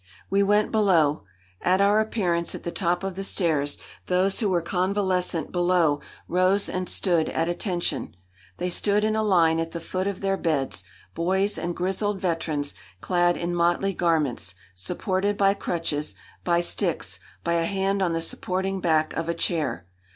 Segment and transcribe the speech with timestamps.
[0.31, 1.25] We went below.
[1.61, 3.77] At our appearance at the top of the stairs
[4.07, 8.15] those who were convalescent below rose and stood at attention.
[8.57, 10.83] They stood in a line at the foot of their beds,
[11.13, 17.65] boys and grizzled veterans, clad in motley garments, supported by crutches, by sticks, by a
[17.65, 19.85] hand on the supporting back of a chair.